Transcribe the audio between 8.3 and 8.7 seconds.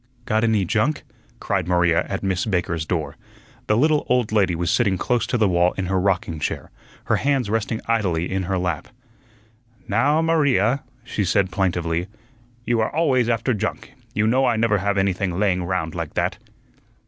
in her